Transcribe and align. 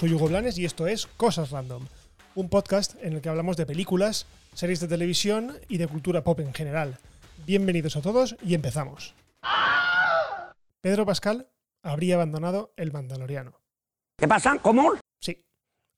soy 0.00 0.14
Hugo 0.14 0.28
Blanes 0.28 0.56
y 0.56 0.64
esto 0.64 0.86
es 0.86 1.06
Cosas 1.06 1.50
Random, 1.50 1.86
un 2.34 2.48
podcast 2.48 2.94
en 3.02 3.12
el 3.12 3.20
que 3.20 3.28
hablamos 3.28 3.58
de 3.58 3.66
películas, 3.66 4.24
series 4.54 4.80
de 4.80 4.88
televisión 4.88 5.58
y 5.68 5.76
de 5.76 5.88
cultura 5.88 6.24
pop 6.24 6.40
en 6.40 6.54
general. 6.54 6.96
Bienvenidos 7.44 7.96
a 7.96 8.00
todos 8.00 8.34
y 8.42 8.54
empezamos. 8.54 9.14
Pedro 10.80 11.04
Pascal 11.04 11.48
habría 11.82 12.14
abandonado 12.14 12.72
el 12.78 12.92
Mandaloriano. 12.92 13.60
¿Qué 14.16 14.26
pasa? 14.26 14.56
¿Cómo? 14.62 14.94
Sí. 15.20 15.44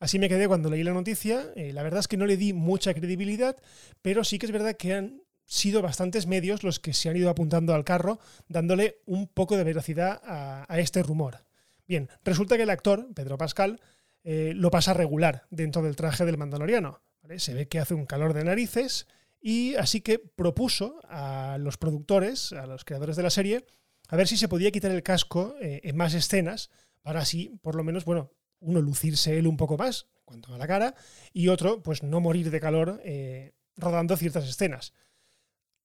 Así 0.00 0.18
me 0.18 0.28
quedé 0.28 0.48
cuando 0.48 0.68
leí 0.68 0.82
la 0.82 0.94
noticia. 0.94 1.52
Eh, 1.54 1.72
la 1.72 1.84
verdad 1.84 2.00
es 2.00 2.08
que 2.08 2.16
no 2.16 2.26
le 2.26 2.36
di 2.36 2.52
mucha 2.52 2.94
credibilidad, 2.94 3.56
pero 4.02 4.24
sí 4.24 4.40
que 4.40 4.46
es 4.46 4.52
verdad 4.52 4.76
que 4.76 4.94
han 4.94 5.22
sido 5.46 5.80
bastantes 5.80 6.26
medios 6.26 6.64
los 6.64 6.80
que 6.80 6.92
se 6.92 7.08
han 7.08 7.16
ido 7.16 7.30
apuntando 7.30 7.72
al 7.72 7.84
carro, 7.84 8.18
dándole 8.48 8.96
un 9.06 9.28
poco 9.28 9.56
de 9.56 9.62
veracidad 9.62 10.20
a, 10.24 10.66
a 10.68 10.80
este 10.80 11.04
rumor. 11.04 11.44
Bien, 11.86 12.08
resulta 12.24 12.56
que 12.56 12.62
el 12.62 12.70
actor, 12.70 13.08
Pedro 13.14 13.36
Pascal, 13.36 13.80
eh, 14.24 14.52
lo 14.54 14.70
pasa 14.70 14.94
regular 14.94 15.46
dentro 15.50 15.82
del 15.82 15.96
traje 15.96 16.24
del 16.24 16.38
Mandaloriano. 16.38 17.02
Se 17.36 17.54
ve 17.54 17.68
que 17.68 17.78
hace 17.78 17.94
un 17.94 18.06
calor 18.06 18.34
de 18.34 18.44
narices 18.44 19.06
y 19.40 19.74
así 19.76 20.00
que 20.00 20.18
propuso 20.18 21.00
a 21.08 21.56
los 21.58 21.76
productores, 21.76 22.52
a 22.52 22.66
los 22.66 22.84
creadores 22.84 23.16
de 23.16 23.22
la 23.22 23.30
serie, 23.30 23.66
a 24.08 24.16
ver 24.16 24.28
si 24.28 24.36
se 24.36 24.48
podía 24.48 24.70
quitar 24.70 24.90
el 24.90 25.02
casco 25.02 25.56
eh, 25.60 25.80
en 25.84 25.96
más 25.96 26.14
escenas 26.14 26.70
para 27.02 27.20
así, 27.20 27.58
por 27.62 27.74
lo 27.74 27.84
menos, 27.84 28.04
bueno, 28.04 28.30
uno 28.60 28.80
lucirse 28.80 29.38
él 29.38 29.46
un 29.46 29.56
poco 29.56 29.76
más 29.76 30.06
cuanto 30.24 30.54
a 30.54 30.58
la 30.58 30.66
cara 30.66 30.94
y 31.32 31.48
otro, 31.48 31.82
pues 31.82 32.02
no 32.02 32.20
morir 32.20 32.50
de 32.50 32.60
calor 32.60 33.00
eh, 33.04 33.52
rodando 33.76 34.16
ciertas 34.16 34.48
escenas. 34.48 34.92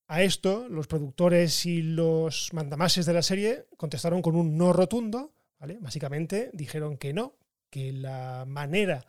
A 0.06 0.22
esto, 0.22 0.68
los 0.68 0.86
productores 0.86 1.66
y 1.66 1.82
los 1.82 2.52
mandamases 2.54 3.04
de 3.04 3.12
la 3.12 3.22
serie 3.22 3.66
contestaron 3.76 4.22
con 4.22 4.36
un 4.36 4.56
no 4.56 4.72
rotundo. 4.72 5.34
Básicamente 5.80 6.50
dijeron 6.54 6.96
que 6.96 7.12
no, 7.12 7.36
que 7.70 7.92
la 7.92 8.44
manera 8.46 9.06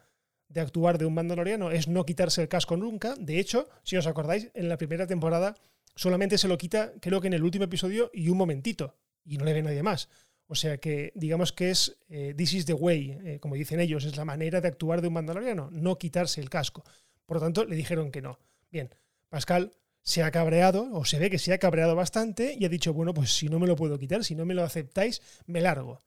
de 0.47 0.61
actuar 0.61 0.97
de 0.97 1.05
un 1.05 1.13
mandaloriano 1.13 1.71
es 1.71 1.87
no 1.87 2.05
quitarse 2.05 2.41
el 2.41 2.49
casco 2.49 2.75
nunca. 2.75 3.15
De 3.19 3.39
hecho, 3.39 3.69
si 3.83 3.97
os 3.97 4.07
acordáis, 4.07 4.49
en 4.53 4.67
la 4.67 4.77
primera 4.77 5.07
temporada 5.07 5.55
solamente 5.95 6.37
se 6.37 6.47
lo 6.47 6.57
quita, 6.57 6.93
creo 7.01 7.21
que 7.21 7.27
en 7.27 7.33
el 7.33 7.43
último 7.43 7.65
episodio 7.65 8.09
y 8.13 8.29
un 8.29 8.37
momentito, 8.37 8.95
y 9.25 9.37
no 9.37 9.45
le 9.45 9.53
ve 9.53 9.61
nadie 9.61 9.83
más. 9.83 10.09
O 10.47 10.55
sea 10.55 10.77
que 10.77 11.11
digamos 11.13 11.53
que 11.53 11.69
es 11.69 11.99
eh, 12.09 12.33
this 12.35 12.53
is 12.53 12.65
the 12.65 12.73
way, 12.73 13.17
eh, 13.23 13.39
como 13.39 13.55
dicen 13.55 13.79
ellos, 13.79 14.05
es 14.05 14.17
la 14.17 14.25
manera 14.25 14.61
de 14.61 14.67
actuar 14.67 15.01
de 15.01 15.07
un 15.07 15.13
mandaloriano, 15.13 15.69
no 15.71 15.97
quitarse 15.97 16.41
el 16.41 16.49
casco. 16.49 16.83
Por 17.25 17.37
lo 17.37 17.41
tanto, 17.41 17.65
le 17.65 17.75
dijeron 17.75 18.11
que 18.11 18.21
no. 18.21 18.39
Bien, 18.71 18.89
Pascal 19.29 19.73
se 20.01 20.23
ha 20.23 20.31
cabreado, 20.31 20.89
o 20.93 21.05
se 21.05 21.19
ve 21.19 21.29
que 21.29 21.37
se 21.37 21.53
ha 21.53 21.59
cabreado 21.59 21.95
bastante, 21.95 22.55
y 22.57 22.65
ha 22.65 22.69
dicho, 22.69 22.93
bueno, 22.93 23.13
pues 23.13 23.31
si 23.31 23.47
no 23.49 23.59
me 23.59 23.67
lo 23.67 23.75
puedo 23.75 23.99
quitar, 23.99 24.23
si 24.23 24.33
no 24.33 24.45
me 24.45 24.55
lo 24.55 24.63
aceptáis, 24.63 25.21
me 25.45 25.61
largo. 25.61 26.01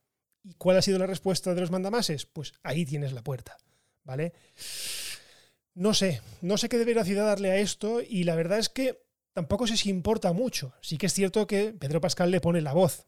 ¿Y 0.45 0.55
cuál 0.55 0.77
ha 0.77 0.83
sido 0.83 0.99
la 0.99 1.07
respuesta 1.07 1.55
de 1.55 1.61
los 1.61 1.71
mandamases? 1.71 2.27
Pues 2.27 2.53
ahí 2.63 2.85
tienes 2.85 3.13
la 3.13 3.23
puerta, 3.23 3.57
¿vale? 4.05 4.33
No 5.75 5.95
sé, 5.95 6.21
no 6.41 6.59
sé 6.59 6.69
qué 6.69 6.79
de 6.79 6.85
veracidad 6.85 7.27
darle 7.27 7.51
a 7.51 7.57
esto 7.59 8.01
y 8.01 8.25
la 8.25 8.35
verdad 8.35 8.59
es 8.59 8.69
que 8.69 9.03
tampoco 9.33 9.67
sé 9.67 9.77
si 9.77 9.89
importa 9.89 10.33
mucho. 10.33 10.75
Sí 10.83 10.99
que 10.99 11.07
es 11.07 11.15
cierto 11.15 11.47
que 11.47 11.73
Pedro 11.73 12.01
Pascal 12.01 12.31
le 12.31 12.41
pone 12.41 12.61
la 12.61 12.73
voz 12.73 13.07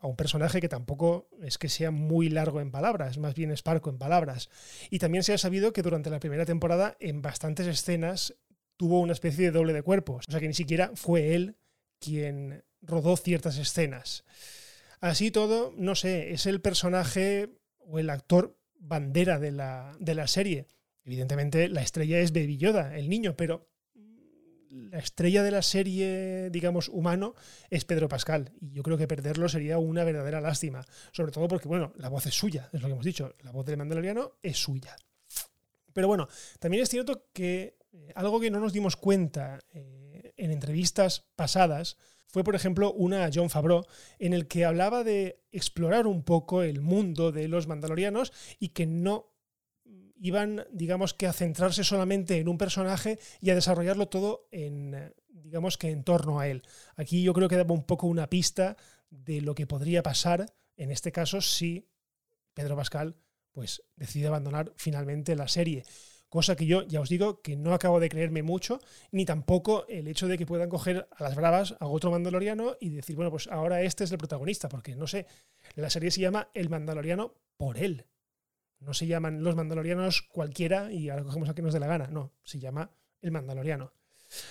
a 0.00 0.06
un 0.06 0.16
personaje 0.16 0.60
que 0.60 0.68
tampoco 0.68 1.28
es 1.42 1.58
que 1.58 1.68
sea 1.68 1.90
muy 1.90 2.28
largo 2.28 2.60
en 2.60 2.70
palabras, 2.70 3.18
más 3.18 3.34
bien 3.34 3.50
esparco 3.50 3.90
en 3.90 3.98
palabras. 3.98 4.50
Y 4.90 4.98
también 4.98 5.24
se 5.24 5.32
ha 5.32 5.38
sabido 5.38 5.72
que 5.72 5.82
durante 5.82 6.10
la 6.10 6.20
primera 6.20 6.44
temporada 6.44 6.96
en 7.00 7.22
bastantes 7.22 7.66
escenas 7.66 8.34
tuvo 8.76 9.00
una 9.00 9.14
especie 9.14 9.46
de 9.46 9.50
doble 9.52 9.72
de 9.72 9.82
cuerpos, 9.82 10.26
o 10.28 10.30
sea 10.30 10.40
que 10.40 10.48
ni 10.48 10.54
siquiera 10.54 10.92
fue 10.94 11.34
él 11.34 11.56
quien 11.98 12.62
rodó 12.82 13.16
ciertas 13.16 13.56
escenas. 13.56 14.24
Así 15.00 15.30
todo, 15.30 15.74
no 15.76 15.94
sé, 15.94 16.32
es 16.32 16.46
el 16.46 16.60
personaje 16.60 17.50
o 17.78 17.98
el 17.98 18.10
actor 18.10 18.58
bandera 18.78 19.38
de 19.38 19.52
la, 19.52 19.96
de 20.00 20.14
la 20.14 20.26
serie. 20.26 20.66
Evidentemente 21.04 21.68
la 21.68 21.82
estrella 21.82 22.18
es 22.18 22.32
Baby 22.32 22.56
Yoda, 22.56 22.96
el 22.96 23.08
niño, 23.08 23.36
pero 23.36 23.68
la 24.90 24.98
estrella 24.98 25.42
de 25.42 25.50
la 25.50 25.62
serie, 25.62 26.50
digamos, 26.50 26.88
humano, 26.88 27.34
es 27.70 27.84
Pedro 27.84 28.08
Pascal. 28.08 28.52
Y 28.60 28.72
yo 28.72 28.82
creo 28.82 28.98
que 28.98 29.08
perderlo 29.08 29.48
sería 29.48 29.78
una 29.78 30.04
verdadera 30.04 30.40
lástima. 30.40 30.84
Sobre 31.12 31.32
todo 31.32 31.48
porque, 31.48 31.68
bueno, 31.68 31.92
la 31.96 32.08
voz 32.08 32.26
es 32.26 32.34
suya, 32.34 32.68
es 32.72 32.80
lo 32.80 32.88
que 32.88 32.92
hemos 32.92 33.04
dicho. 33.04 33.34
La 33.42 33.52
voz 33.52 33.64
del 33.66 33.76
Mandaloriano 33.76 34.32
es 34.42 34.58
suya. 34.58 34.96
Pero 35.92 36.08
bueno, 36.08 36.28
también 36.58 36.82
es 36.82 36.90
cierto 36.90 37.26
que 37.32 37.78
eh, 37.92 38.12
algo 38.14 38.40
que 38.40 38.50
no 38.50 38.60
nos 38.60 38.72
dimos 38.72 38.96
cuenta 38.96 39.60
eh, 39.72 40.34
en 40.36 40.50
entrevistas 40.50 41.24
pasadas 41.36 41.96
fue, 42.26 42.44
por 42.44 42.54
ejemplo, 42.54 42.92
una 42.92 43.24
a 43.24 43.30
John 43.32 43.50
Favreau, 43.50 43.84
en 44.18 44.32
el 44.32 44.46
que 44.46 44.64
hablaba 44.64 45.04
de 45.04 45.44
explorar 45.52 46.06
un 46.06 46.22
poco 46.22 46.62
el 46.62 46.80
mundo 46.80 47.32
de 47.32 47.48
los 47.48 47.66
mandalorianos 47.66 48.32
y 48.58 48.68
que 48.68 48.86
no 48.86 49.32
iban, 50.18 50.66
digamos 50.72 51.14
que 51.14 51.26
a 51.26 51.32
centrarse 51.32 51.84
solamente 51.84 52.38
en 52.38 52.48
un 52.48 52.58
personaje 52.58 53.18
y 53.40 53.50
a 53.50 53.54
desarrollarlo 53.54 54.08
todo 54.08 54.48
en, 54.50 55.14
digamos 55.28 55.78
que 55.78 55.90
en 55.90 56.04
torno 56.04 56.40
a 56.40 56.48
él. 56.48 56.62
Aquí 56.96 57.22
yo 57.22 57.32
creo 57.32 57.48
que 57.48 57.56
daba 57.56 57.74
un 57.74 57.84
poco 57.84 58.06
una 58.06 58.28
pista 58.28 58.76
de 59.10 59.40
lo 59.40 59.54
que 59.54 59.66
podría 59.66 60.02
pasar 60.02 60.46
en 60.76 60.90
este 60.90 61.12
caso 61.12 61.40
si 61.40 61.88
Pedro 62.54 62.76
Pascal 62.76 63.16
pues 63.52 63.82
decide 63.96 64.26
abandonar 64.26 64.72
finalmente 64.76 65.34
la 65.36 65.48
serie 65.48 65.84
cosa 66.28 66.56
que 66.56 66.66
yo 66.66 66.82
ya 66.82 67.00
os 67.00 67.08
digo 67.08 67.40
que 67.40 67.56
no 67.56 67.72
acabo 67.72 68.00
de 68.00 68.08
creerme 68.08 68.42
mucho, 68.42 68.80
ni 69.10 69.24
tampoco 69.24 69.86
el 69.88 70.08
hecho 70.08 70.28
de 70.28 70.38
que 70.38 70.46
puedan 70.46 70.68
coger 70.68 71.08
a 71.16 71.22
las 71.22 71.34
bravas 71.34 71.76
a 71.80 71.86
otro 71.86 72.10
mandaloriano 72.10 72.76
y 72.80 72.90
decir, 72.90 73.16
bueno, 73.16 73.30
pues 73.30 73.48
ahora 73.48 73.82
este 73.82 74.04
es 74.04 74.12
el 74.12 74.18
protagonista, 74.18 74.68
porque 74.68 74.96
no 74.96 75.06
sé, 75.06 75.26
la 75.74 75.90
serie 75.90 76.10
se 76.10 76.20
llama 76.20 76.48
El 76.54 76.68
Mandaloriano 76.68 77.34
por 77.56 77.78
él. 77.78 78.06
No 78.78 78.92
se 78.92 79.06
llaman 79.06 79.42
los 79.42 79.56
mandalorianos 79.56 80.22
cualquiera 80.22 80.92
y 80.92 81.08
ahora 81.08 81.24
cogemos 81.24 81.48
a 81.48 81.54
que 81.54 81.62
nos 81.62 81.72
dé 81.72 81.80
la 81.80 81.86
gana, 81.86 82.08
no, 82.08 82.32
se 82.42 82.58
llama 82.58 82.90
El 83.22 83.32
Mandaloriano. 83.32 83.92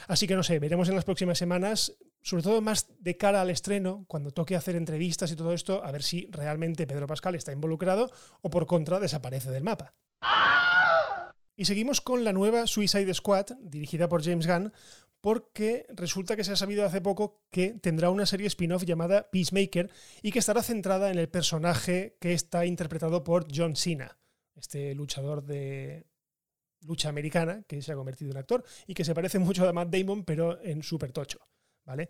Así 0.07 0.27
que 0.27 0.35
no 0.35 0.43
sé, 0.43 0.59
veremos 0.59 0.89
en 0.89 0.95
las 0.95 1.05
próximas 1.05 1.37
semanas, 1.37 1.95
sobre 2.21 2.43
todo 2.43 2.61
más 2.61 2.87
de 2.99 3.17
cara 3.17 3.41
al 3.41 3.49
estreno, 3.49 4.05
cuando 4.07 4.31
toque 4.31 4.55
hacer 4.55 4.75
entrevistas 4.75 5.31
y 5.31 5.35
todo 5.35 5.53
esto, 5.53 5.83
a 5.83 5.91
ver 5.91 6.01
si 6.01 6.27
realmente 6.31 6.87
Pedro 6.87 7.07
Pascal 7.07 7.35
está 7.35 7.51
involucrado 7.51 8.09
o 8.41 8.49
por 8.49 8.65
contra 8.65 8.99
desaparece 8.99 9.51
del 9.51 9.63
mapa. 9.63 9.93
Y 11.55 11.65
seguimos 11.65 12.01
con 12.01 12.23
la 12.23 12.33
nueva 12.33 12.67
Suicide 12.67 13.13
Squad, 13.13 13.47
dirigida 13.61 14.09
por 14.09 14.23
James 14.23 14.47
Gunn, 14.47 14.73
porque 15.21 15.87
resulta 15.89 16.35
que 16.35 16.43
se 16.43 16.51
ha 16.51 16.55
sabido 16.55 16.85
hace 16.85 17.01
poco 17.01 17.41
que 17.49 17.71
tendrá 17.81 18.11
una 18.11 18.27
serie 18.27 18.45
spin-off 18.45 18.83
llamada 18.83 19.31
Peacemaker 19.31 19.89
y 20.21 20.31
que 20.31 20.37
estará 20.37 20.61
centrada 20.61 21.09
en 21.09 21.17
el 21.17 21.29
personaje 21.29 22.17
que 22.19 22.33
está 22.33 22.65
interpretado 22.65 23.23
por 23.23 23.47
John 23.51 23.75
Cena, 23.75 24.19
este 24.55 24.93
luchador 24.93 25.43
de 25.43 26.05
lucha 26.81 27.09
americana 27.09 27.63
que 27.67 27.81
se 27.81 27.91
ha 27.91 27.95
convertido 27.95 28.29
en 28.29 28.37
actor 28.37 28.63
y 28.85 28.93
que 28.93 29.03
se 29.03 29.15
parece 29.15 29.39
mucho 29.39 29.67
a 29.67 29.73
Matt 29.73 29.89
Damon 29.89 30.25
pero 30.25 30.61
en 30.61 30.83
super 30.83 31.11
tocho, 31.11 31.39
¿vale? 31.85 32.07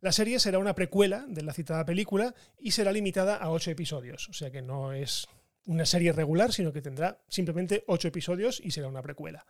La 0.00 0.12
serie 0.12 0.38
será 0.38 0.58
una 0.58 0.74
precuela 0.74 1.24
de 1.28 1.42
la 1.42 1.54
citada 1.54 1.86
película 1.86 2.34
y 2.58 2.72
será 2.72 2.92
limitada 2.92 3.36
a 3.36 3.50
ocho 3.50 3.70
episodios, 3.70 4.28
o 4.28 4.34
sea 4.34 4.50
que 4.50 4.60
no 4.60 4.92
es 4.92 5.28
una 5.64 5.86
serie 5.86 6.12
regular, 6.12 6.52
sino 6.52 6.72
que 6.72 6.82
tendrá 6.82 7.22
simplemente 7.28 7.84
ocho 7.86 8.08
episodios 8.08 8.60
y 8.62 8.70
será 8.70 8.88
una 8.88 9.02
precuela. 9.02 9.46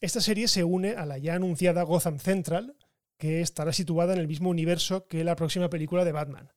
Esta 0.00 0.20
serie 0.20 0.48
se 0.48 0.64
une 0.64 0.92
a 0.92 1.06
la 1.06 1.18
ya 1.18 1.34
anunciada 1.34 1.82
Gotham 1.82 2.18
Central, 2.18 2.76
que 3.16 3.40
estará 3.40 3.72
situada 3.72 4.12
en 4.12 4.20
el 4.20 4.28
mismo 4.28 4.50
universo 4.50 5.06
que 5.06 5.24
la 5.24 5.36
próxima 5.36 5.70
película 5.70 6.04
de 6.04 6.12
Batman. 6.12 6.52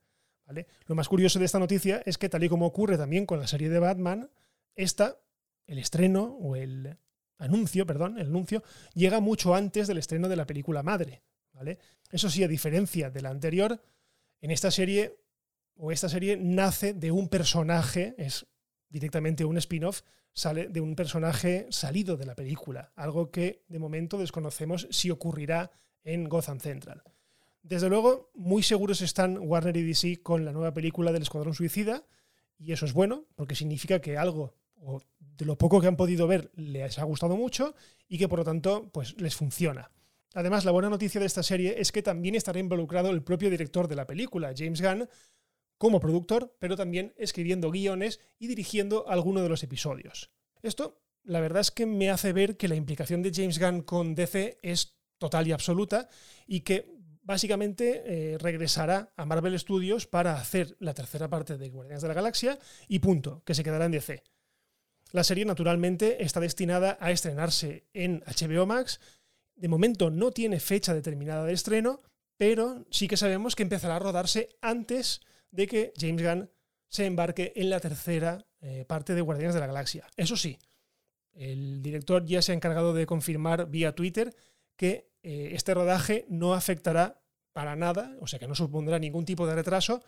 ¿vale? 0.46 0.68
Lo 0.86 0.96
más 0.96 1.08
curioso 1.08 1.40
de 1.40 1.46
esta 1.46 1.60
noticia 1.60 2.02
es 2.06 2.18
que, 2.18 2.30
tal 2.30 2.44
y 2.44 2.50
como 2.50 2.66
ocurre 2.66 2.98
también 2.98 3.26
con 3.26 3.40
la 3.40 3.48
serie 3.48 3.70
de 3.70 3.80
Batman, 3.80 4.30
esta, 4.76 5.20
el 5.66 5.78
estreno 5.78 6.38
o 6.42 6.56
el 6.56 6.98
anuncio, 7.38 7.86
perdón, 7.86 8.18
el 8.18 8.28
anuncio, 8.28 8.64
llega 8.94 9.20
mucho 9.20 9.56
antes 9.56 9.88
del 9.88 10.00
estreno 10.00 10.28
de 10.28 10.36
la 10.36 10.48
película 10.48 10.84
madre. 10.84 11.24
¿vale? 11.54 11.80
Eso 12.12 12.30
sí, 12.30 12.44
a 12.44 12.48
diferencia 12.48 13.10
de 13.10 13.22
la 13.22 13.30
anterior, 13.30 13.82
en 14.42 14.52
esta 14.52 14.72
serie 14.72 15.18
o 15.76 15.92
esta 15.92 16.10
serie 16.10 16.38
nace 16.38 16.94
de 16.94 17.12
un 17.12 17.30
personaje, 17.30 18.16
es 18.18 18.48
directamente 18.90 19.46
un 19.46 19.58
spin-off 19.58 20.02
sale 20.34 20.68
de 20.68 20.82
un 20.82 20.96
personaje 20.96 21.68
salido 21.70 22.16
de 22.18 22.26
la 22.26 22.36
película, 22.36 22.92
algo 22.96 23.32
que 23.32 23.64
de 23.68 23.80
momento 23.80 24.18
desconocemos 24.18 24.88
si 24.92 25.10
ocurrirá 25.10 25.72
en 26.04 26.30
Gotham 26.30 26.60
Central. 26.60 27.04
Desde 27.64 27.90
luego, 27.90 28.32
muy 28.34 28.64
seguros 28.64 29.02
están 29.02 29.38
Warner 29.40 29.76
y 29.76 29.84
DC 29.84 30.22
con 30.22 30.46
la 30.46 30.54
nueva 30.54 30.74
película 30.74 31.12
del 31.12 31.24
Escuadrón 31.24 31.54
Suicida, 31.54 32.06
y 32.58 32.72
eso 32.72 32.86
es 32.86 32.94
bueno, 32.94 33.26
porque 33.36 33.56
significa 33.56 34.00
que 34.00 34.18
algo, 34.18 34.56
o 34.76 35.02
de 35.20 35.46
lo 35.46 35.58
poco 35.58 35.82
que 35.82 35.88
han 35.88 35.98
podido 35.98 36.28
ver, 36.28 36.52
les 36.56 36.98
ha 37.00 37.04
gustado 37.04 37.36
mucho 37.36 37.76
y 38.08 38.18
que 38.18 38.28
por 38.28 38.40
lo 38.40 38.46
tanto 38.46 38.90
pues, 38.92 39.20
les 39.20 39.36
funciona. 39.36 39.92
Además, 40.34 40.66
la 40.66 40.72
buena 40.72 40.90
noticia 40.90 41.20
de 41.20 41.26
esta 41.26 41.44
serie 41.44 41.76
es 41.80 41.92
que 41.92 42.04
también 42.04 42.36
estará 42.36 42.60
involucrado 42.60 43.10
el 43.10 43.24
propio 43.24 43.50
director 43.50 43.88
de 43.88 43.96
la 43.96 44.06
película, 44.06 44.54
James 44.56 44.82
Gunn, 44.82 45.10
como 45.78 46.00
productor, 46.00 46.56
pero 46.60 46.76
también 46.76 47.14
escribiendo 47.18 47.72
guiones 47.72 48.20
y 48.40 48.48
dirigiendo 48.48 49.08
alguno 49.10 49.42
de 49.42 49.50
los 49.50 49.64
episodios. 49.64 50.32
Esto, 50.62 51.02
la 51.24 51.40
verdad 51.40 51.62
es 51.62 51.72
que 51.72 51.86
me 51.86 52.10
hace 52.10 52.34
ver 52.34 52.58
que 52.58 52.68
la 52.68 52.76
implicación 52.76 53.22
de 53.22 53.32
James 53.34 53.60
Gunn 53.60 53.82
con 53.82 54.16
DC 54.16 54.60
es 54.62 54.98
total 55.18 55.48
y 55.48 55.52
absoluta 55.52 56.10
y 56.46 56.62
que 56.62 56.98
básicamente 57.22 58.04
eh, 58.06 58.38
regresará 58.38 59.12
a 59.18 59.26
Marvel 59.26 59.60
Studios 59.60 60.08
para 60.08 60.36
hacer 60.36 60.78
la 60.80 60.94
tercera 60.94 61.30
parte 61.30 61.58
de 61.58 61.70
Guardianes 61.70 62.02
de 62.02 62.08
la 62.08 62.14
Galaxia 62.14 62.58
y 62.88 63.00
punto, 63.00 63.44
que 63.46 63.54
se 63.54 63.64
quedará 63.64 63.86
en 63.86 63.92
DC. 63.92 64.24
La 65.12 65.24
serie 65.24 65.46
naturalmente 65.46 66.24
está 66.24 66.40
destinada 66.40 66.98
a 67.02 67.12
estrenarse 67.12 67.88
en 67.94 68.24
HBO 68.26 68.66
Max. 68.66 69.00
De 69.56 69.68
momento 69.68 70.10
no 70.10 70.32
tiene 70.32 70.60
fecha 70.60 70.94
determinada 70.94 71.46
de 71.46 71.54
estreno, 71.54 72.02
pero 72.38 72.86
sí 72.92 73.08
que 73.08 73.18
sabemos 73.18 73.56
que 73.56 73.64
empezará 73.64 73.98
a 73.98 74.00
rodarse 74.00 74.50
antes 74.62 75.22
de 75.52 75.68
que 75.68 75.94
James 75.98 76.24
Gunn 76.24 76.50
se 76.88 77.06
embarque 77.06 77.54
en 77.56 77.70
la 77.70 77.80
tercera 77.80 78.46
eh, 78.62 78.86
parte 78.88 79.14
de 79.14 79.22
Guardianes 79.22 79.54
de 79.54 79.60
la 79.60 79.68
Galaxia. 79.68 80.08
Eso 80.16 80.38
sí, 80.38 80.58
el 81.34 81.82
director 81.82 82.26
ya 82.26 82.42
se 82.42 82.52
ha 82.52 82.56
encargado 82.56 82.94
de 82.94 83.06
confirmar 83.06 83.70
vía 83.70 83.94
Twitter 83.94 84.36
que 84.76 85.12
eh, 85.24 85.50
este 85.54 85.74
rodaje 85.74 86.26
no 86.30 86.54
afectará 86.54 87.22
para 87.54 87.76
nada, 87.76 88.16
o 88.22 88.28
sea 88.28 88.40
que 88.40 88.48
no 88.48 88.56
supondrá 88.56 89.00
ningún 89.00 89.26
tipo 89.26 89.48
de 89.48 89.56
retraso 89.56 90.04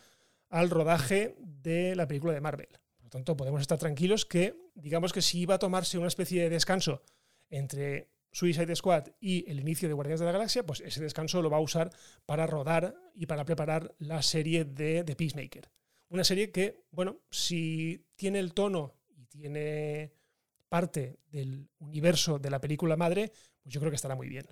al 0.49 0.69
rodaje 0.69 1.35
de 1.39 1.95
la 1.95 2.07
película 2.07 2.33
de 2.33 2.41
Marvel. 2.41 2.69
Por 2.95 3.03
lo 3.03 3.09
tanto, 3.09 3.37
podemos 3.37 3.61
estar 3.61 3.77
tranquilos 3.77 4.25
que, 4.25 4.55
digamos 4.75 5.13
que 5.13 5.21
si 5.21 5.39
iba 5.41 5.55
a 5.55 5.59
tomarse 5.59 5.97
una 5.97 6.07
especie 6.07 6.43
de 6.43 6.49
descanso 6.49 7.01
entre 7.49 8.09
Suicide 8.31 8.75
Squad 8.75 9.07
y 9.19 9.49
el 9.49 9.59
inicio 9.59 9.87
de 9.87 9.93
Guardianes 9.93 10.19
de 10.19 10.25
la 10.25 10.31
Galaxia, 10.31 10.65
pues 10.65 10.81
ese 10.81 11.01
descanso 11.01 11.41
lo 11.41 11.49
va 11.49 11.57
a 11.57 11.61
usar 11.61 11.91
para 12.25 12.47
rodar 12.47 12.95
y 13.15 13.25
para 13.25 13.45
preparar 13.45 13.95
la 13.99 14.21
serie 14.21 14.65
de, 14.65 15.03
de 15.03 15.15
Peacemaker. 15.15 15.69
Una 16.09 16.23
serie 16.23 16.51
que, 16.51 16.83
bueno, 16.91 17.19
si 17.29 18.05
tiene 18.15 18.39
el 18.39 18.53
tono 18.53 18.95
y 19.09 19.25
tiene 19.25 20.13
parte 20.67 21.19
del 21.31 21.69
universo 21.79 22.39
de 22.39 22.49
la 22.49 22.61
película 22.61 22.95
madre, 22.95 23.31
pues 23.61 23.73
yo 23.73 23.79
creo 23.79 23.91
que 23.91 23.95
estará 23.95 24.15
muy 24.15 24.29
bien. 24.29 24.47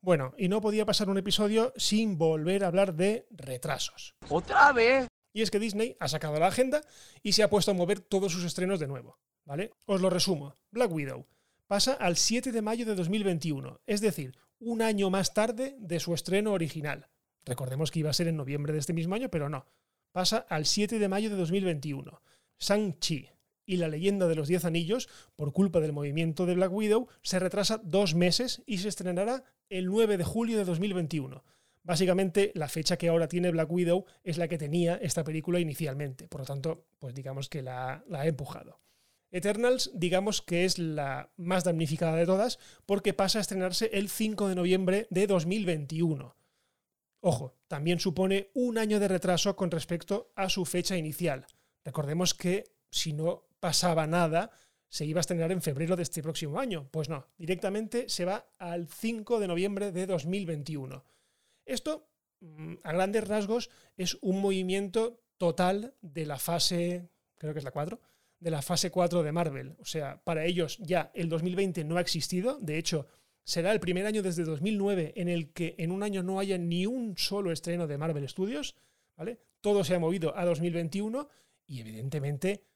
Bueno, 0.00 0.34
y 0.36 0.48
no 0.48 0.60
podía 0.60 0.84
pasar 0.84 1.08
un 1.08 1.18
episodio 1.18 1.72
sin 1.76 2.18
volver 2.18 2.64
a 2.64 2.66
hablar 2.66 2.94
de 2.94 3.26
retrasos. 3.30 4.14
¿Otra 4.28 4.72
vez? 4.72 5.08
Y 5.32 5.42
es 5.42 5.50
que 5.50 5.58
Disney 5.58 5.96
ha 5.98 6.08
sacado 6.08 6.38
la 6.38 6.48
agenda 6.48 6.82
y 7.22 7.32
se 7.32 7.42
ha 7.42 7.50
puesto 7.50 7.70
a 7.70 7.74
mover 7.74 8.00
todos 8.00 8.30
sus 8.30 8.44
estrenos 8.44 8.78
de 8.78 8.86
nuevo. 8.86 9.18
¿Vale? 9.46 9.70
Os 9.86 10.00
lo 10.00 10.10
resumo. 10.10 10.54
Black 10.70 10.90
Widow 10.90 11.26
pasa 11.66 11.94
al 11.94 12.16
7 12.16 12.52
de 12.52 12.62
mayo 12.62 12.86
de 12.86 12.94
2021, 12.94 13.80
es 13.86 14.00
decir, 14.00 14.36
un 14.58 14.82
año 14.82 15.10
más 15.10 15.34
tarde 15.34 15.76
de 15.78 16.00
su 16.00 16.14
estreno 16.14 16.52
original. 16.52 17.08
Recordemos 17.44 17.90
que 17.90 18.00
iba 18.00 18.10
a 18.10 18.14
ser 18.14 18.28
en 18.28 18.36
noviembre 18.36 18.72
de 18.72 18.78
este 18.78 18.92
mismo 18.92 19.14
año, 19.14 19.30
pero 19.30 19.48
no. 19.48 19.66
Pasa 20.12 20.38
al 20.48 20.66
7 20.66 20.98
de 20.98 21.08
mayo 21.08 21.30
de 21.30 21.36
2021. 21.36 22.22
Shang-Chi, 22.58 23.28
y 23.66 23.76
la 23.76 23.88
leyenda 23.88 24.26
de 24.28 24.34
los 24.34 24.48
Diez 24.48 24.64
Anillos, 24.64 25.08
por 25.36 25.52
culpa 25.52 25.80
del 25.80 25.92
movimiento 25.92 26.46
de 26.46 26.54
Black 26.54 26.72
Widow, 26.72 27.08
se 27.22 27.38
retrasa 27.38 27.80
dos 27.82 28.14
meses 28.14 28.62
y 28.66 28.78
se 28.78 28.88
estrenará 28.88 29.44
el 29.68 29.86
9 29.86 30.16
de 30.16 30.24
julio 30.24 30.58
de 30.58 30.64
2021. 30.64 31.44
Básicamente, 31.82 32.52
la 32.54 32.68
fecha 32.68 32.96
que 32.96 33.08
ahora 33.08 33.28
tiene 33.28 33.50
Black 33.50 33.70
Widow 33.70 34.06
es 34.22 34.38
la 34.38 34.48
que 34.48 34.56
tenía 34.58 34.96
esta 34.96 35.24
película 35.24 35.60
inicialmente. 35.60 36.28
Por 36.28 36.40
lo 36.40 36.46
tanto, 36.46 36.86
pues 36.98 37.14
digamos 37.14 37.48
que 37.48 37.62
la, 37.62 38.04
la 38.08 38.22
ha 38.22 38.26
empujado. 38.26 38.80
Eternals, 39.34 39.90
digamos 39.94 40.42
que 40.42 40.64
es 40.64 40.78
la 40.78 41.32
más 41.36 41.64
damnificada 41.64 42.14
de 42.14 42.24
todas, 42.24 42.60
porque 42.86 43.14
pasa 43.14 43.38
a 43.38 43.40
estrenarse 43.40 43.90
el 43.92 44.08
5 44.08 44.48
de 44.48 44.54
noviembre 44.54 45.08
de 45.10 45.26
2021. 45.26 46.36
Ojo, 47.18 47.56
también 47.66 47.98
supone 47.98 48.52
un 48.54 48.78
año 48.78 49.00
de 49.00 49.08
retraso 49.08 49.56
con 49.56 49.72
respecto 49.72 50.30
a 50.36 50.48
su 50.48 50.64
fecha 50.64 50.96
inicial. 50.96 51.46
Recordemos 51.84 52.32
que 52.32 52.62
si 52.90 53.12
no 53.12 53.48
pasaba 53.58 54.06
nada, 54.06 54.52
se 54.88 55.04
iba 55.04 55.18
a 55.18 55.22
estrenar 55.22 55.50
en 55.50 55.62
febrero 55.62 55.96
de 55.96 56.04
este 56.04 56.22
próximo 56.22 56.60
año. 56.60 56.88
Pues 56.92 57.08
no, 57.08 57.26
directamente 57.36 58.08
se 58.08 58.24
va 58.24 58.46
al 58.58 58.86
5 58.86 59.40
de 59.40 59.48
noviembre 59.48 59.90
de 59.90 60.06
2021. 60.06 61.02
Esto, 61.66 62.08
mm, 62.38 62.74
a 62.84 62.92
grandes 62.92 63.26
rasgos, 63.26 63.70
es 63.96 64.16
un 64.20 64.40
movimiento 64.40 65.24
total 65.38 65.94
de 66.02 66.24
la 66.24 66.38
fase, 66.38 67.08
creo 67.36 67.52
que 67.52 67.58
es 67.58 67.64
la 67.64 67.72
4, 67.72 68.00
de 68.44 68.50
la 68.50 68.60
fase 68.60 68.90
4 68.90 69.22
de 69.22 69.32
Marvel. 69.32 69.74
O 69.78 69.86
sea, 69.86 70.22
para 70.22 70.44
ellos 70.44 70.76
ya 70.78 71.10
el 71.14 71.30
2020 71.30 71.82
no 71.84 71.96
ha 71.96 72.02
existido. 72.02 72.58
De 72.60 72.76
hecho, 72.76 73.06
será 73.42 73.72
el 73.72 73.80
primer 73.80 74.04
año 74.04 74.22
desde 74.22 74.44
2009 74.44 75.14
en 75.16 75.30
el 75.30 75.54
que 75.54 75.74
en 75.78 75.90
un 75.90 76.02
año 76.02 76.22
no 76.22 76.38
haya 76.38 76.58
ni 76.58 76.84
un 76.84 77.16
solo 77.16 77.52
estreno 77.52 77.86
de 77.86 77.96
Marvel 77.96 78.28
Studios. 78.28 78.76
¿vale? 79.16 79.40
Todo 79.62 79.82
se 79.82 79.94
ha 79.94 79.98
movido 79.98 80.36
a 80.36 80.44
2021 80.44 81.26
y 81.64 81.80
evidentemente 81.80 82.66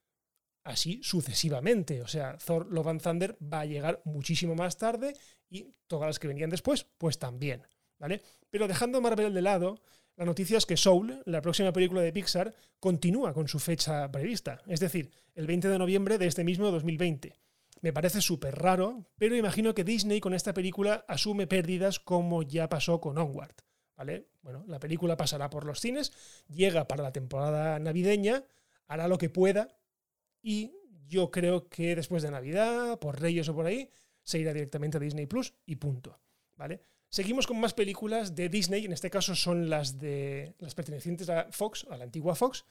así 0.64 1.02
sucesivamente. 1.02 2.00
O 2.00 2.08
sea, 2.08 2.38
Thor 2.38 2.66
Love 2.72 2.86
and 2.86 3.02
Thunder 3.02 3.36
va 3.42 3.60
a 3.60 3.66
llegar 3.66 4.00
muchísimo 4.06 4.54
más 4.54 4.78
tarde 4.78 5.12
y 5.50 5.74
todas 5.86 6.06
las 6.06 6.18
que 6.18 6.28
venían 6.28 6.48
después, 6.48 6.86
pues 6.96 7.18
también. 7.18 7.60
¿Vale? 7.98 8.22
Pero 8.48 8.68
dejando 8.68 9.02
Marvel 9.02 9.34
de 9.34 9.42
lado, 9.42 9.82
la 10.18 10.24
noticia 10.24 10.58
es 10.58 10.66
que 10.66 10.76
Soul, 10.76 11.22
la 11.26 11.40
próxima 11.40 11.72
película 11.72 12.00
de 12.00 12.12
Pixar, 12.12 12.52
continúa 12.80 13.32
con 13.32 13.46
su 13.46 13.60
fecha 13.60 14.10
prevista, 14.10 14.60
es 14.66 14.80
decir, 14.80 15.12
el 15.36 15.46
20 15.46 15.68
de 15.68 15.78
noviembre 15.78 16.18
de 16.18 16.26
este 16.26 16.42
mismo 16.42 16.72
2020. 16.72 17.36
Me 17.82 17.92
parece 17.92 18.20
súper 18.20 18.56
raro, 18.56 19.06
pero 19.16 19.36
imagino 19.36 19.74
que 19.74 19.84
Disney 19.84 20.18
con 20.18 20.34
esta 20.34 20.52
película 20.52 21.04
asume 21.06 21.46
pérdidas 21.46 22.00
como 22.00 22.42
ya 22.42 22.68
pasó 22.68 23.00
con 23.00 23.16
Onward. 23.16 23.54
¿Vale? 23.96 24.26
Bueno, 24.42 24.64
la 24.66 24.80
película 24.80 25.16
pasará 25.16 25.50
por 25.50 25.64
los 25.64 25.78
cines, 25.78 26.12
llega 26.48 26.88
para 26.88 27.04
la 27.04 27.12
temporada 27.12 27.78
navideña, 27.78 28.42
hará 28.88 29.06
lo 29.06 29.18
que 29.18 29.30
pueda 29.30 29.68
y 30.42 30.72
yo 31.06 31.30
creo 31.30 31.68
que 31.68 31.94
después 31.94 32.24
de 32.24 32.32
Navidad, 32.32 32.98
por 32.98 33.20
Reyes 33.20 33.48
o 33.48 33.54
por 33.54 33.66
ahí, 33.66 33.88
se 34.24 34.40
irá 34.40 34.52
directamente 34.52 34.96
a 34.96 35.00
Disney 35.00 35.26
Plus 35.26 35.54
y 35.64 35.76
punto. 35.76 36.18
¿Vale? 36.56 36.80
Seguimos 37.10 37.46
con 37.46 37.58
más 37.58 37.72
películas 37.72 38.34
de 38.34 38.50
Disney, 38.50 38.84
en 38.84 38.92
este 38.92 39.08
caso 39.08 39.34
son 39.34 39.70
las 39.70 39.98
de 39.98 40.54
las 40.58 40.74
pertenecientes 40.74 41.30
a 41.30 41.50
Fox, 41.50 41.86
a 41.90 41.96
la 41.96 42.04
antigua 42.04 42.34
Fox, 42.34 42.66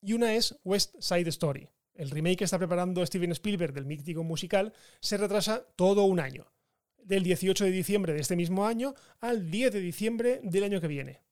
y 0.00 0.12
una 0.12 0.34
es 0.34 0.58
West 0.64 0.96
Side 0.98 1.28
Story. 1.28 1.68
El 1.94 2.10
remake 2.10 2.38
que 2.38 2.44
está 2.44 2.58
preparando 2.58 3.06
Steven 3.06 3.30
Spielberg 3.30 3.72
del 3.72 3.86
mítico 3.86 4.24
musical 4.24 4.72
se 5.00 5.16
retrasa 5.16 5.64
todo 5.76 6.02
un 6.02 6.18
año, 6.18 6.52
del 6.98 7.22
18 7.22 7.64
de 7.64 7.70
diciembre 7.70 8.12
de 8.12 8.20
este 8.20 8.34
mismo 8.34 8.66
año 8.66 8.94
al 9.20 9.50
10 9.50 9.72
de 9.72 9.80
diciembre 9.80 10.40
del 10.42 10.64
año 10.64 10.80
que 10.80 10.88
viene, 10.88 11.22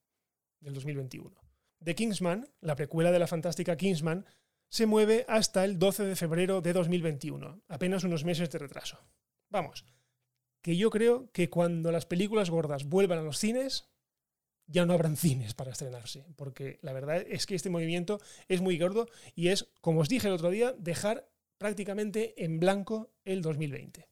del 0.61 0.75
2021. 0.75 1.35
The 1.83 1.95
Kingsman, 1.97 2.49
la 2.61 2.77
precuela 2.77 3.11
de 3.11 3.19
la 3.19 3.27
fantástica 3.27 3.77
Kingsman, 3.77 4.25
se 4.69 4.87
mueve 4.87 5.25
hasta 5.29 5.65
el 5.65 5.79
12 5.79 6.05
de 6.05 6.17
febrero 6.17 6.61
de 6.61 6.73
2021, 6.73 7.63
apenas 7.69 8.05
unos 8.05 8.25
meses 8.25 8.49
de 8.49 8.59
retraso. 8.59 8.99
Vamos, 9.51 9.85
que 10.65 10.79
yo 10.79 10.89
creo 10.89 11.31
que 11.33 11.51
cuando 11.51 11.93
las 11.93 12.07
películas 12.07 12.49
gordas 12.49 12.85
vuelvan 12.85 13.19
a 13.19 13.23
los 13.23 13.37
cines, 13.37 13.91
ya 14.67 14.87
no 14.87 14.95
habrán 14.95 15.19
cines 15.19 15.53
para 15.53 15.73
estrenarse, 15.73 16.25
porque 16.37 16.79
la 16.81 16.95
verdad 16.95 17.23
es 17.29 17.45
que 17.45 17.55
este 17.55 17.69
movimiento 17.69 18.19
es 18.49 18.63
muy 18.63 18.79
gordo 18.79 19.07
y 19.35 19.49
es, 19.49 19.69
como 19.83 20.01
os 20.01 20.09
dije 20.09 20.27
el 20.27 20.33
otro 20.33 20.49
día, 20.49 20.73
dejar 20.79 21.29
prácticamente 21.59 22.43
en 22.43 22.61
blanco 22.61 23.13
el 23.27 23.43
2020. 23.43 24.09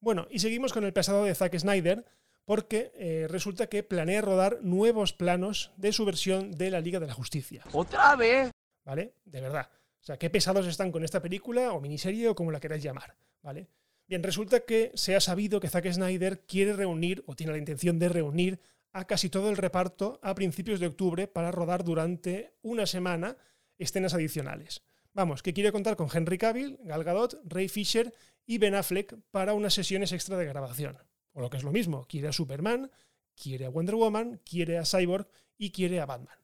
Bueno, 0.00 0.26
y 0.28 0.40
seguimos 0.40 0.72
con 0.72 0.84
el 0.84 0.92
pasado 0.92 1.24
de 1.24 1.36
Zack 1.36 1.56
Snyder, 1.56 2.04
porque 2.44 2.90
eh, 2.96 3.26
resulta 3.28 3.68
que 3.68 3.84
planea 3.84 4.22
rodar 4.22 4.58
nuevos 4.60 5.12
planos 5.12 5.70
de 5.76 5.92
su 5.92 6.04
versión 6.04 6.50
de 6.50 6.72
la 6.72 6.80
Liga 6.80 6.98
de 6.98 7.06
la 7.06 7.14
Justicia. 7.14 7.62
¿Otra 7.72 8.16
vez? 8.16 8.50
¿vale? 8.84 9.14
De 9.24 9.40
verdad. 9.40 9.70
O 10.00 10.04
sea, 10.04 10.18
qué 10.18 10.30
pesados 10.30 10.66
están 10.66 10.90
con 10.90 11.04
esta 11.04 11.22
película 11.22 11.72
o 11.72 11.80
miniserie 11.80 12.28
o 12.28 12.34
como 12.34 12.50
la 12.50 12.58
queráis 12.58 12.82
llamar, 12.82 13.14
¿vale? 13.42 13.68
Bien, 14.10 14.24
resulta 14.24 14.64
que 14.64 14.90
se 14.94 15.14
ha 15.14 15.20
sabido 15.20 15.60
que 15.60 15.68
Zack 15.68 15.92
Snyder 15.92 16.40
quiere 16.40 16.72
reunir 16.72 17.22
o 17.28 17.36
tiene 17.36 17.52
la 17.52 17.58
intención 17.58 18.00
de 18.00 18.08
reunir 18.08 18.58
a 18.92 19.06
casi 19.06 19.30
todo 19.30 19.50
el 19.50 19.56
reparto 19.56 20.18
a 20.20 20.34
principios 20.34 20.80
de 20.80 20.88
octubre 20.88 21.28
para 21.28 21.52
rodar 21.52 21.84
durante 21.84 22.52
una 22.60 22.86
semana 22.86 23.36
escenas 23.78 24.12
adicionales. 24.12 24.82
Vamos, 25.12 25.44
que 25.44 25.52
quiere 25.52 25.70
contar 25.70 25.94
con 25.94 26.08
Henry 26.12 26.38
Cavill, 26.38 26.80
Gal 26.82 27.04
Gadot, 27.04 27.40
Ray 27.44 27.68
Fisher 27.68 28.12
y 28.46 28.58
Ben 28.58 28.74
Affleck 28.74 29.14
para 29.30 29.54
unas 29.54 29.74
sesiones 29.74 30.10
extra 30.10 30.36
de 30.36 30.46
grabación. 30.46 30.98
O 31.30 31.40
lo 31.40 31.48
que 31.48 31.58
es 31.58 31.62
lo 31.62 31.70
mismo, 31.70 32.04
quiere 32.08 32.26
a 32.26 32.32
Superman, 32.32 32.90
quiere 33.36 33.66
a 33.66 33.70
Wonder 33.70 33.94
Woman, 33.94 34.40
quiere 34.44 34.78
a 34.78 34.84
Cyborg 34.84 35.28
y 35.56 35.70
quiere 35.70 36.00
a 36.00 36.06
Batman. 36.06 36.39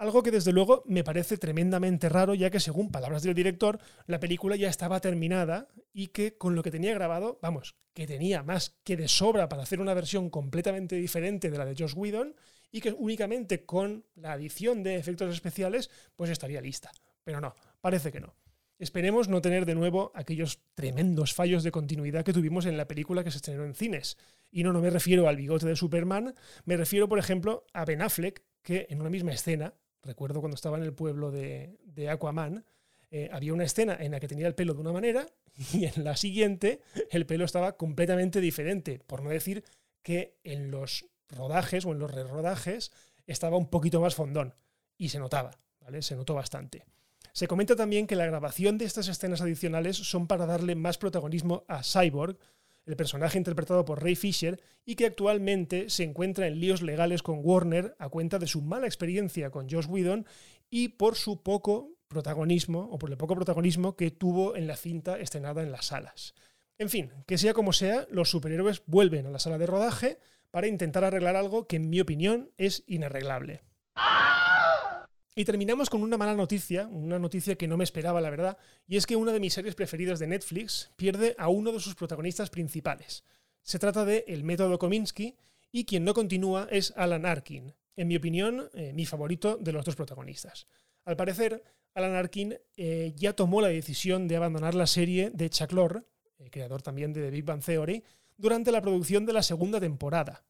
Algo 0.00 0.22
que 0.22 0.30
desde 0.30 0.54
luego 0.54 0.82
me 0.86 1.04
parece 1.04 1.36
tremendamente 1.36 2.08
raro, 2.08 2.32
ya 2.32 2.48
que 2.48 2.58
según 2.58 2.90
palabras 2.90 3.22
del 3.22 3.34
director, 3.34 3.78
la 4.06 4.18
película 4.18 4.56
ya 4.56 4.70
estaba 4.70 4.98
terminada 4.98 5.68
y 5.92 6.06
que 6.06 6.38
con 6.38 6.54
lo 6.54 6.62
que 6.62 6.70
tenía 6.70 6.94
grabado, 6.94 7.38
vamos, 7.42 7.76
que 7.92 8.06
tenía 8.06 8.42
más 8.42 8.78
que 8.82 8.96
de 8.96 9.08
sobra 9.08 9.50
para 9.50 9.62
hacer 9.62 9.78
una 9.78 9.92
versión 9.92 10.30
completamente 10.30 10.96
diferente 10.96 11.50
de 11.50 11.58
la 11.58 11.66
de 11.66 11.76
Josh 11.78 11.92
Whedon 11.94 12.34
y 12.72 12.80
que 12.80 12.94
únicamente 12.94 13.66
con 13.66 14.06
la 14.14 14.32
adición 14.32 14.82
de 14.82 14.96
efectos 14.96 15.34
especiales 15.34 15.90
pues 16.16 16.30
estaría 16.30 16.62
lista. 16.62 16.90
Pero 17.22 17.42
no, 17.42 17.54
parece 17.82 18.10
que 18.10 18.20
no. 18.20 18.34
Esperemos 18.78 19.28
no 19.28 19.42
tener 19.42 19.66
de 19.66 19.74
nuevo 19.74 20.12
aquellos 20.14 20.62
tremendos 20.74 21.34
fallos 21.34 21.62
de 21.62 21.72
continuidad 21.72 22.24
que 22.24 22.32
tuvimos 22.32 22.64
en 22.64 22.78
la 22.78 22.88
película 22.88 23.22
que 23.22 23.32
se 23.32 23.36
estrenó 23.36 23.66
en 23.66 23.74
cines. 23.74 24.16
Y 24.50 24.62
no, 24.62 24.72
no 24.72 24.80
me 24.80 24.88
refiero 24.88 25.28
al 25.28 25.36
bigote 25.36 25.66
de 25.66 25.76
Superman, 25.76 26.34
me 26.64 26.78
refiero, 26.78 27.06
por 27.06 27.18
ejemplo, 27.18 27.66
a 27.74 27.84
Ben 27.84 28.00
Affleck, 28.00 28.42
que 28.62 28.86
en 28.88 29.02
una 29.02 29.10
misma 29.10 29.32
escena 29.32 29.74
recuerdo 30.02 30.40
cuando 30.40 30.54
estaba 30.54 30.76
en 30.76 30.84
el 30.84 30.94
pueblo 30.94 31.30
de, 31.30 32.08
Aquaman, 32.10 32.64
eh, 33.10 33.28
había 33.32 33.52
una 33.52 33.64
escena 33.64 33.96
en 33.98 34.12
la 34.12 34.20
que 34.20 34.28
tenía 34.28 34.46
el 34.46 34.54
pelo 34.54 34.74
de 34.74 34.80
una 34.80 34.92
manera 34.92 35.26
y 35.72 35.84
en 35.84 36.04
la 36.04 36.16
siguiente 36.16 36.80
el 37.10 37.26
pelo 37.26 37.44
estaba 37.44 37.76
completamente 37.76 38.40
diferente, 38.40 39.00
por 39.00 39.22
no 39.22 39.30
decir 39.30 39.64
que 40.02 40.38
en 40.44 40.70
los 40.70 41.06
rodajes 41.28 41.84
o 41.84 41.92
en 41.92 41.98
los 41.98 42.10
re-rodajes 42.10 42.92
estaba 43.26 43.56
un 43.56 43.68
poquito 43.68 44.00
más 44.00 44.14
fondón 44.14 44.54
y 44.96 45.10
se 45.10 45.18
notaba, 45.18 45.52
¿vale? 45.80 46.02
Se 46.02 46.16
notó 46.16 46.34
bastante. 46.34 46.84
Se 47.32 47.46
comenta 47.46 47.76
también 47.76 48.06
que 48.06 48.16
la 48.16 48.26
grabación 48.26 48.76
de 48.76 48.84
estas 48.84 49.08
escenas 49.08 49.40
adicionales 49.40 49.96
son 49.96 50.26
para 50.26 50.46
darle 50.46 50.74
más 50.74 50.98
protagonismo 50.98 51.64
a 51.68 51.82
Cyborg, 51.82 52.36
el 52.86 52.96
personaje 52.96 53.38
interpretado 53.38 53.84
por 53.84 54.02
Ray 54.02 54.16
Fisher, 54.16 54.60
y 54.84 54.96
que 54.96 55.06
actualmente 55.06 55.90
se 55.90 56.04
encuentra 56.04 56.46
en 56.46 56.60
líos 56.60 56.82
legales 56.82 57.22
con 57.22 57.40
Warner 57.42 57.94
a 57.98 58.08
cuenta 58.08 58.38
de 58.38 58.46
su 58.46 58.62
mala 58.62 58.86
experiencia 58.86 59.50
con 59.50 59.68
Josh 59.68 59.86
Whedon 59.88 60.26
y 60.70 60.88
por 60.88 61.16
su 61.16 61.42
poco 61.42 61.92
protagonismo, 62.08 62.88
o 62.90 62.98
por 62.98 63.10
el 63.10 63.16
poco 63.16 63.36
protagonismo 63.36 63.96
que 63.96 64.10
tuvo 64.10 64.56
en 64.56 64.66
la 64.66 64.76
cinta 64.76 65.18
estrenada 65.18 65.62
en 65.62 65.70
las 65.70 65.86
salas. 65.86 66.34
En 66.78 66.88
fin, 66.88 67.12
que 67.26 67.38
sea 67.38 67.54
como 67.54 67.72
sea, 67.72 68.06
los 68.10 68.30
superhéroes 68.30 68.82
vuelven 68.86 69.26
a 69.26 69.30
la 69.30 69.38
sala 69.38 69.58
de 69.58 69.66
rodaje 69.66 70.18
para 70.50 70.66
intentar 70.66 71.04
arreglar 71.04 71.36
algo 71.36 71.66
que 71.66 71.76
en 71.76 71.90
mi 71.90 72.00
opinión 72.00 72.50
es 72.56 72.82
inarreglable. 72.86 73.62
Y 75.34 75.44
terminamos 75.44 75.88
con 75.88 76.02
una 76.02 76.16
mala 76.16 76.34
noticia, 76.34 76.86
una 76.88 77.18
noticia 77.18 77.56
que 77.56 77.68
no 77.68 77.76
me 77.76 77.84
esperaba, 77.84 78.20
la 78.20 78.30
verdad, 78.30 78.58
y 78.86 78.96
es 78.96 79.06
que 79.06 79.16
una 79.16 79.32
de 79.32 79.40
mis 79.40 79.54
series 79.54 79.74
preferidas 79.74 80.18
de 80.18 80.26
Netflix 80.26 80.90
pierde 80.96 81.36
a 81.38 81.48
uno 81.48 81.70
de 81.72 81.80
sus 81.80 81.94
protagonistas 81.94 82.50
principales. 82.50 83.24
Se 83.62 83.78
trata 83.78 84.04
de 84.04 84.24
El 84.26 84.42
método 84.42 84.78
Kominsky, 84.78 85.36
y 85.72 85.84
quien 85.84 86.04
no 86.04 86.14
continúa 86.14 86.66
es 86.70 86.92
Alan 86.96 87.26
Arkin, 87.26 87.74
en 87.96 88.08
mi 88.08 88.16
opinión, 88.16 88.68
eh, 88.74 88.92
mi 88.92 89.06
favorito 89.06 89.56
de 89.56 89.72
los 89.72 89.84
dos 89.84 89.94
protagonistas. 89.94 90.66
Al 91.04 91.16
parecer, 91.16 91.62
Alan 91.94 92.14
Arkin 92.14 92.58
eh, 92.76 93.12
ya 93.16 93.34
tomó 93.34 93.60
la 93.60 93.68
decisión 93.68 94.26
de 94.26 94.36
abandonar 94.36 94.74
la 94.74 94.86
serie 94.86 95.30
de 95.30 95.48
Chuck 95.50 95.72
Lorre, 95.72 96.02
eh, 96.38 96.50
creador 96.50 96.82
también 96.82 97.12
de 97.12 97.22
The 97.22 97.30
Big 97.30 97.44
Bang 97.44 97.62
Theory, 97.62 98.02
durante 98.36 98.72
la 98.72 98.80
producción 98.80 99.26
de 99.26 99.32
la 99.32 99.42
segunda 99.42 99.78
temporada, 99.78 100.44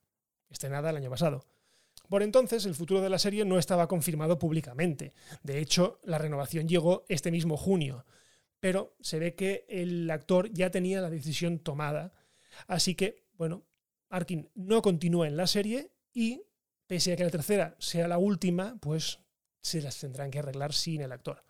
estrenada 0.49 0.91
el 0.91 0.97
año 0.97 1.11
pasado. 1.11 1.45
Por 2.11 2.25
entonces, 2.25 2.67
el 2.67 2.75
futuro 2.75 3.01
de 3.01 3.09
la 3.09 3.21
serie 3.21 3.45
no 3.45 3.57
estaba 3.57 3.87
confirmado 3.87 4.37
públicamente. 4.37 5.13
De 5.45 5.61
hecho, 5.61 6.01
la 6.03 6.19
renovación 6.19 6.69
llegó 6.69 7.05
este 7.09 7.31
mismo 7.31 7.57
junio. 7.57 8.05
Pero 8.59 8.97
se 9.01 9.21
ve 9.21 9.37
que 9.37 9.65
el 9.69 10.11
actor 10.11 10.51
ya 10.53 10.73
tenía 10.73 11.01
la 11.01 11.09
decisión 11.09 11.61
tomada. 11.61 12.13
Así 12.67 12.97
que, 12.97 13.23
bueno, 13.35 13.65
Arkin 14.09 14.51
no 14.57 14.83
continúa 14.83 15.29
en 15.29 15.37
la 15.37 15.47
serie 15.47 15.93
y, 16.13 16.43
pese 16.89 17.13
a 17.13 17.17
que 17.17 17.23
la 17.23 17.31
tercera 17.31 17.77
sea 17.79 18.09
la 18.09 18.19
última, 18.19 18.77
pues 18.81 19.21
se 19.63 19.81
las 19.81 20.01
tendrán 20.01 20.33
que 20.33 20.41
arreglar 20.41 20.73
sin 20.73 21.03
el 21.03 21.13
actor. 21.13 21.45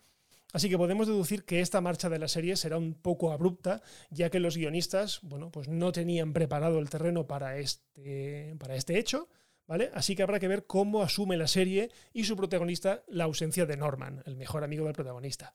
Así 0.53 0.69
que 0.69 0.77
podemos 0.77 1.07
deducir 1.07 1.47
que 1.47 1.61
esta 1.61 1.81
marcha 1.81 2.11
de 2.11 2.19
la 2.19 2.29
serie 2.29 2.55
será 2.57 2.77
un 2.77 2.93
poco 2.93 3.33
abrupta, 3.33 3.81
ya 4.11 4.29
que 4.29 4.41
los 4.41 4.59
guionistas, 4.59 5.21
bueno, 5.23 5.51
pues 5.51 5.69
no 5.69 5.91
tenían 5.91 6.35
preparado 6.35 6.81
el 6.81 6.91
terreno 6.91 7.27
para 7.27 7.57
este, 7.57 8.57
para 8.59 8.75
este 8.77 8.99
hecho, 8.99 9.31
¿vale? 9.71 9.89
Así 9.95 10.17
que 10.17 10.25
habrá 10.25 10.41
que 10.41 10.49
ver 10.49 10.67
cómo 10.67 11.01
asume 11.01 11.37
la 11.37 11.47
serie 11.47 11.93
y 12.13 12.25
su 12.25 12.37
protagonista 12.37 13.05
la 13.07 13.23
ausencia 13.23 13.67
de 13.67 13.77
Norman, 13.77 14.21
el 14.27 14.35
mejor 14.35 14.65
amigo 14.65 14.85
del 14.85 14.95
protagonista. 14.95 15.55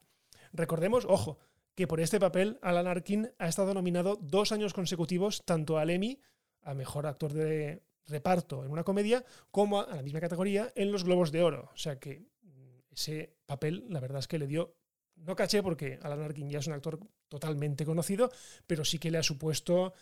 Recordemos, 0.54 1.04
ojo, 1.04 1.38
que 1.74 1.86
por 1.86 2.00
este 2.00 2.18
papel 2.18 2.58
Alan 2.62 2.86
Arkin 2.86 3.30
ha 3.36 3.46
estado 3.46 3.74
nominado 3.74 4.16
dos 4.16 4.52
años 4.52 4.72
consecutivos 4.72 5.44
tanto 5.44 5.76
al 5.76 5.90
Emmy, 5.90 6.18
a 6.62 6.72
mejor 6.72 7.06
actor 7.06 7.34
de 7.34 7.82
reparto 8.06 8.64
en 8.64 8.70
una 8.70 8.84
comedia, 8.84 9.22
como 9.50 9.82
a 9.82 9.94
la 9.94 10.02
misma 10.02 10.20
categoría 10.20 10.72
en 10.74 10.92
los 10.92 11.04
Globos 11.04 11.30
de 11.30 11.42
Oro. 11.42 11.70
O 11.74 11.76
sea 11.76 11.98
que 11.98 12.20
mm, 12.40 12.94
ese 12.94 13.36
papel, 13.44 13.84
la 13.90 14.00
verdad 14.00 14.20
es 14.20 14.28
que 14.28 14.38
le 14.38 14.46
dio 14.46 14.76
no 15.16 15.36
caché 15.36 15.62
porque 15.62 15.98
Alan 16.00 16.22
Arkin 16.22 16.48
ya 16.48 16.60
es 16.60 16.66
un 16.66 16.72
actor 16.72 17.00
totalmente 17.28 17.84
conocido, 17.84 18.30
pero 18.66 18.82
sí 18.82 18.98
que 18.98 19.10
le 19.10 19.18
ha 19.18 19.22
supuesto 19.22 19.92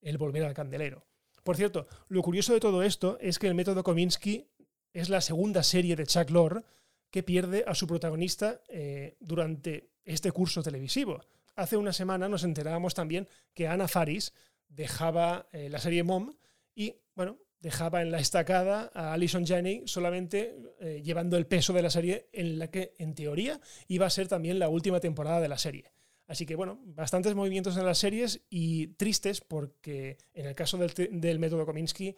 el 0.00 0.16
volver 0.16 0.44
al 0.44 0.54
candelero. 0.54 1.06
Por 1.44 1.56
cierto, 1.56 1.86
lo 2.08 2.22
curioso 2.22 2.54
de 2.54 2.60
todo 2.60 2.82
esto 2.82 3.18
es 3.20 3.38
que 3.38 3.46
el 3.46 3.54
método 3.54 3.84
Kominsky 3.84 4.48
es 4.94 5.10
la 5.10 5.20
segunda 5.20 5.62
serie 5.62 5.94
de 5.94 6.06
Chuck 6.06 6.30
Lorre 6.30 6.62
que 7.10 7.22
pierde 7.22 7.64
a 7.66 7.74
su 7.74 7.86
protagonista 7.86 8.62
eh, 8.68 9.16
durante 9.20 9.90
este 10.04 10.32
curso 10.32 10.62
televisivo. 10.62 11.20
Hace 11.54 11.76
una 11.76 11.92
semana 11.92 12.28
nos 12.28 12.44
enterábamos 12.44 12.94
también 12.94 13.28
que 13.52 13.68
Ana 13.68 13.88
Faris 13.88 14.32
dejaba 14.68 15.46
eh, 15.52 15.68
la 15.68 15.78
serie 15.78 16.02
Mom 16.02 16.32
y, 16.74 16.96
bueno, 17.14 17.38
dejaba 17.60 18.00
en 18.00 18.10
la 18.10 18.18
estacada 18.18 18.90
a 18.94 19.12
Alison 19.12 19.46
Janney 19.46 19.82
solamente 19.86 20.56
eh, 20.80 21.02
llevando 21.04 21.36
el 21.36 21.46
peso 21.46 21.74
de 21.74 21.82
la 21.82 21.90
serie 21.90 22.28
en 22.32 22.58
la 22.58 22.70
que, 22.70 22.94
en 22.98 23.14
teoría, 23.14 23.60
iba 23.86 24.06
a 24.06 24.10
ser 24.10 24.28
también 24.28 24.58
la 24.58 24.70
última 24.70 24.98
temporada 24.98 25.40
de 25.40 25.48
la 25.48 25.58
serie. 25.58 25.92
Así 26.26 26.46
que, 26.46 26.54
bueno, 26.54 26.80
bastantes 26.84 27.34
movimientos 27.34 27.76
en 27.76 27.84
las 27.84 27.98
series 27.98 28.42
y 28.48 28.88
tristes 28.88 29.40
porque 29.40 30.18
en 30.32 30.46
el 30.46 30.54
caso 30.54 30.78
del, 30.78 31.38
método 31.38 31.66
Kominsky 31.66 32.16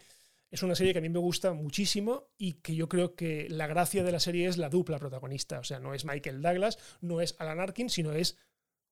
es 0.50 0.62
una 0.62 0.76
serie 0.76 0.92
que 0.92 1.00
a 1.00 1.02
mí 1.02 1.08
me 1.08 1.18
gusta 1.18 1.52
muchísimo 1.52 2.28
y 2.38 2.54
que 2.54 2.76
yo 2.76 2.88
creo 2.88 3.16
que 3.16 3.48
la 3.50 3.66
gracia 3.66 4.04
de 4.04 4.12
la 4.12 4.20
serie 4.20 4.46
es 4.46 4.58
la 4.58 4.68
dupla 4.68 4.98
protagonista. 4.98 5.58
O 5.58 5.64
sea, 5.64 5.80
no 5.80 5.92
es 5.92 6.04
Michael 6.04 6.40
Douglas, 6.40 6.78
no 7.00 7.20
es 7.20 7.34
Alan 7.38 7.58
Arkin, 7.58 7.90
sino 7.90 8.12
es 8.12 8.38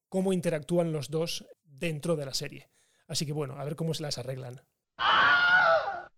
cómo 0.08 0.32
interactúan 0.32 0.92
los 0.92 1.10
dos 1.10 1.46
dentro 1.62 2.16
de 2.16 2.26
la 2.26 2.34
serie. 2.34 2.70
Así 3.06 3.24
que, 3.24 3.32
bueno, 3.32 3.58
a 3.58 3.64
ver 3.64 3.76
cómo 3.76 3.94
se 3.94 4.02
las 4.02 4.18
arreglan. 4.18 4.62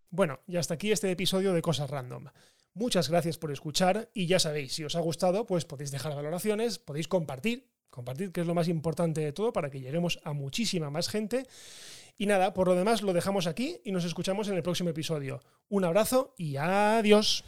Bueno, 0.08 0.40
y 0.46 0.56
hasta 0.56 0.74
aquí 0.74 0.92
este 0.92 1.10
episodio 1.10 1.52
de 1.52 1.60
Cosas 1.60 1.90
Random. 1.90 2.28
Muchas 2.72 3.10
gracias 3.10 3.38
por 3.38 3.52
escuchar 3.52 4.10
y 4.14 4.26
ya 4.26 4.38
sabéis, 4.38 4.74
si 4.74 4.84
os 4.84 4.96
ha 4.96 5.00
gustado, 5.00 5.46
pues 5.46 5.64
podéis 5.64 5.90
dejar 5.90 6.14
valoraciones, 6.14 6.78
podéis 6.78 7.08
compartir, 7.08 7.68
compartir 7.90 8.32
que 8.32 8.40
es 8.40 8.46
lo 8.46 8.54
más 8.54 8.68
importante 8.68 9.20
de 9.20 9.32
todo 9.32 9.52
para 9.52 9.70
que 9.70 9.80
lleguemos 9.80 10.20
a 10.24 10.32
muchísima 10.32 10.90
más 10.90 11.08
gente. 11.08 11.46
Y 12.18 12.26
nada, 12.26 12.54
por 12.54 12.68
lo 12.68 12.74
demás 12.74 13.02
lo 13.02 13.12
dejamos 13.12 13.46
aquí 13.46 13.80
y 13.84 13.92
nos 13.92 14.04
escuchamos 14.04 14.48
en 14.48 14.56
el 14.56 14.62
próximo 14.62 14.90
episodio. 14.90 15.42
Un 15.68 15.84
abrazo 15.84 16.34
y 16.38 16.56
adiós. 16.56 17.44